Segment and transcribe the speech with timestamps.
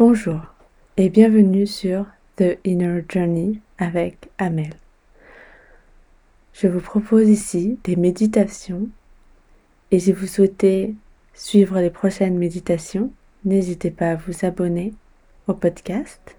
[0.00, 0.40] Bonjour
[0.96, 2.06] et bienvenue sur
[2.36, 4.72] The Inner Journey avec Amel.
[6.54, 8.88] Je vous propose ici des méditations
[9.90, 10.94] et si vous souhaitez
[11.34, 13.10] suivre les prochaines méditations,
[13.44, 14.94] n'hésitez pas à vous abonner
[15.48, 16.34] au podcast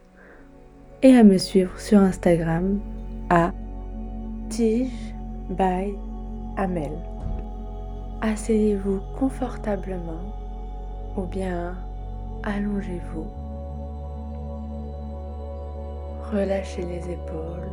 [1.03, 2.79] et à me suivre sur Instagram
[3.29, 3.53] à
[4.49, 5.13] Tige
[5.51, 5.93] by
[6.57, 6.93] Amel.
[8.21, 10.33] Asseyez-vous confortablement
[11.15, 11.77] ou bien
[12.41, 13.40] allongez-vous.
[16.31, 17.67] Relâchez les épaules.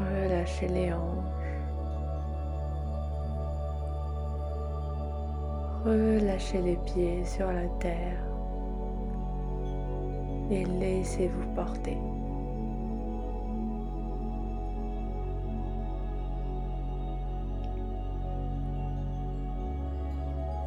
[0.00, 1.44] Relâchez les hanches.
[5.84, 8.18] Relâchez les pieds sur la terre
[10.50, 11.98] et laissez-vous porter.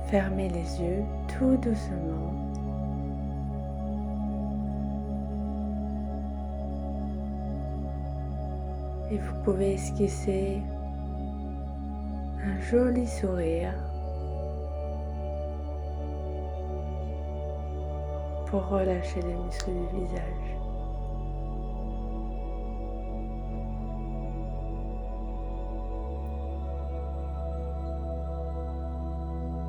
[0.09, 2.46] Fermez les yeux tout doucement.
[9.09, 10.61] Et vous pouvez esquisser
[12.43, 13.73] un joli sourire
[18.47, 20.57] pour relâcher les muscles du visage.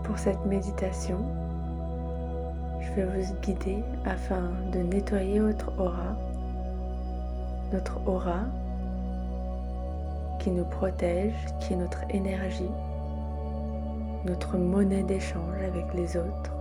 [0.05, 1.19] Pour cette méditation,
[2.81, 6.17] je vais vous guider afin de nettoyer votre aura,
[7.73, 8.41] notre aura
[10.39, 12.71] qui nous protège, qui est notre énergie,
[14.25, 16.53] notre monnaie d'échange avec les autres.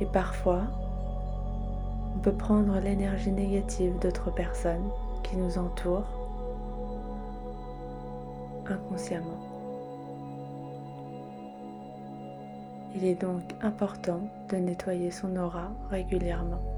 [0.00, 0.62] Et parfois,
[2.14, 4.88] on peut prendre l'énergie négative d'autres personnes
[5.22, 6.18] qui nous entourent
[8.66, 9.38] inconsciemment.
[12.94, 16.77] Il est donc important de nettoyer son aura régulièrement.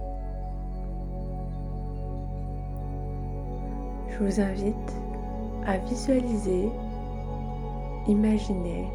[4.21, 4.93] Je vous invite
[5.67, 6.69] à visualiser,
[8.07, 8.87] imaginer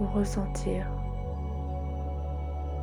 [0.00, 0.88] ou ressentir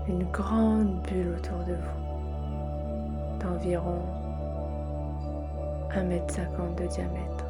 [0.07, 3.99] une grande bulle autour de vous d'environ
[5.91, 7.45] 1m50 de diamètre.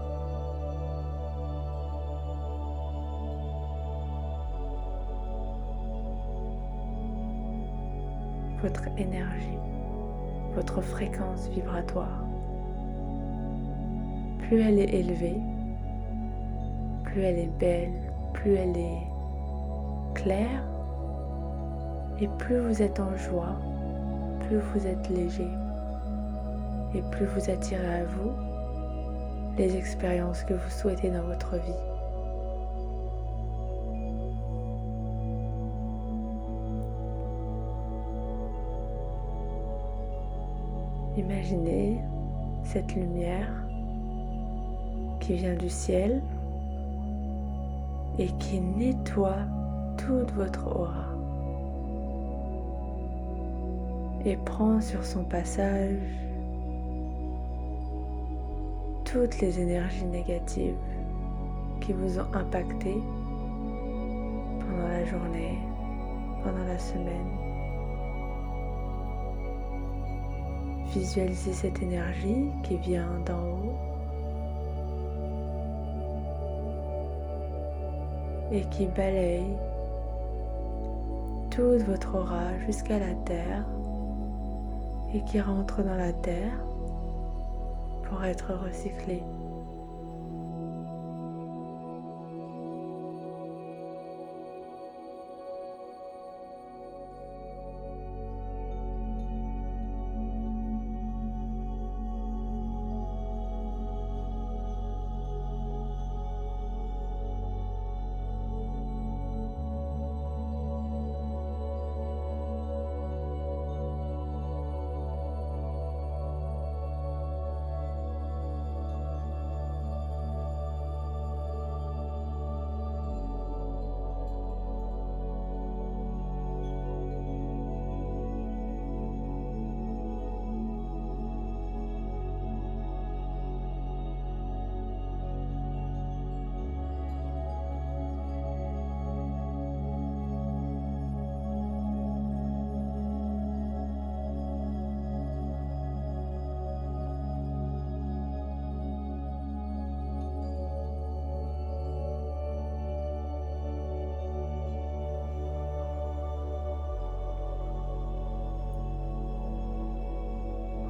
[8.64, 9.60] Votre énergie,
[10.56, 12.24] votre fréquence vibratoire.
[14.40, 15.42] Plus elle est élevée,
[17.04, 17.92] plus elle est belle,
[18.34, 19.08] plus elle est
[20.14, 20.64] claire,
[22.20, 23.60] et plus vous êtes en joie,
[24.48, 25.48] plus vous êtes léger
[26.96, 28.32] et plus vous attirez à vous
[29.58, 31.74] les expériences que vous souhaitez dans votre vie.
[41.18, 42.00] Imaginez
[42.64, 43.67] cette lumière
[45.28, 46.22] qui vient du ciel
[48.18, 49.44] et qui nettoie
[49.98, 51.08] toute votre aura.
[54.26, 56.00] et prend sur son passage
[59.06, 60.76] toutes les énergies négatives
[61.80, 62.98] qui vous ont impacté
[64.60, 65.58] pendant la journée,
[66.44, 67.32] pendant la semaine.
[70.94, 73.87] Visualisez cette énergie qui vient d'en haut
[78.52, 79.46] et qui balaye
[81.50, 83.66] toute votre aura jusqu'à la terre
[85.14, 86.58] et qui rentre dans la terre
[88.04, 89.24] pour être recyclé.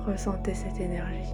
[0.07, 1.33] Ressentez cette énergie.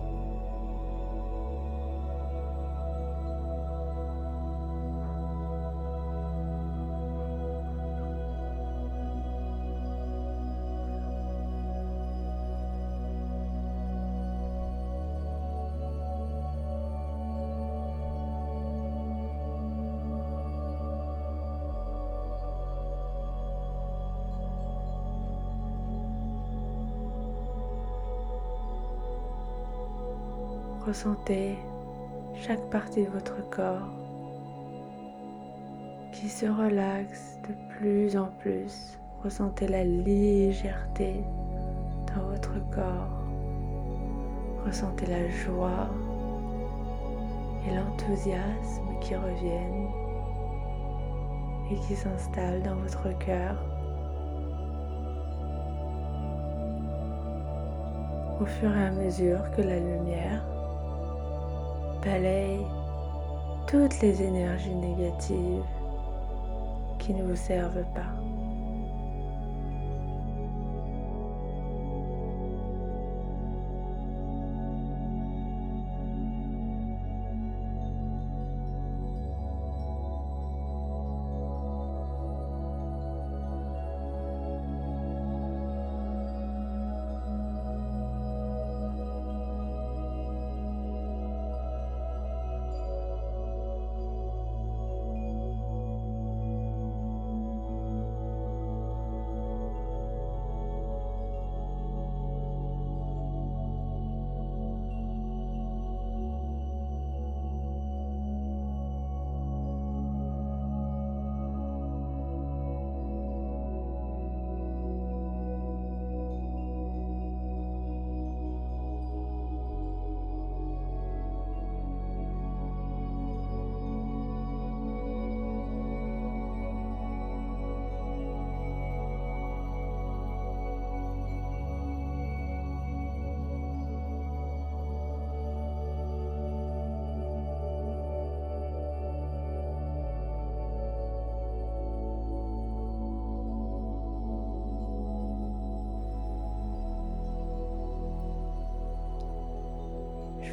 [30.86, 31.58] Ressentez
[32.36, 33.88] chaque partie de votre corps
[36.12, 39.00] qui se relaxe de plus en plus.
[39.24, 41.24] Ressentez la légèreté
[42.14, 43.24] dans votre corps.
[44.66, 45.90] Ressentez la joie
[47.66, 49.88] et l'enthousiasme qui reviennent
[51.72, 53.56] et qui s'installent dans votre cœur.
[58.42, 60.44] Au fur et à mesure que la lumière
[62.04, 62.66] balaye
[63.68, 65.64] toutes les énergies négatives
[67.00, 68.23] qui ne vous servent pas.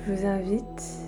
[0.07, 0.99] Je vous invite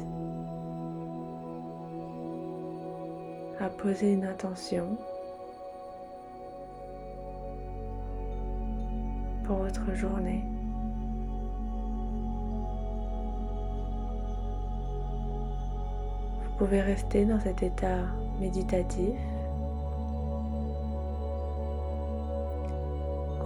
[3.59, 4.85] à poser une intention
[9.45, 10.45] pour votre journée.
[16.45, 18.01] Vous pouvez rester dans cet état
[18.41, 19.19] méditatif.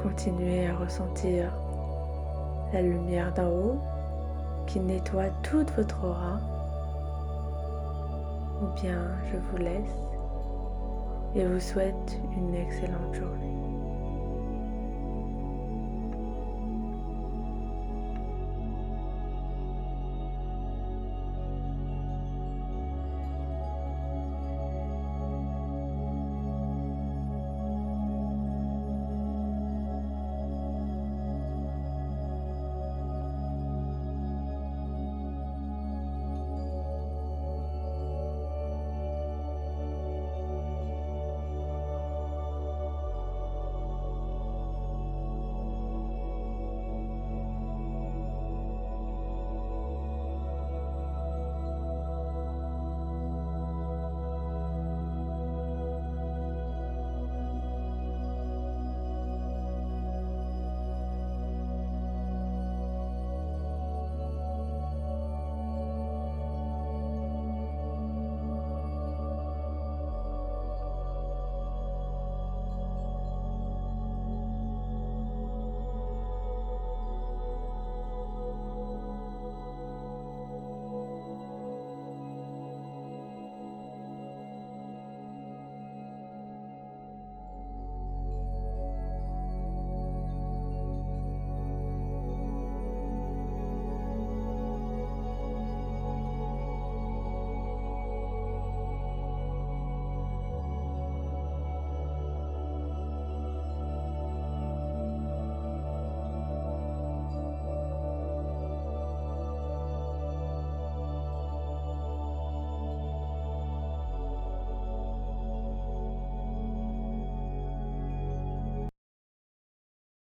[0.02, 1.52] Continuez à ressentir
[2.72, 3.81] la lumière d'en haut
[4.66, 6.40] qui nettoie toute votre aura.
[8.62, 9.98] Ou bien je vous laisse
[11.34, 13.65] et vous souhaite une excellente journée.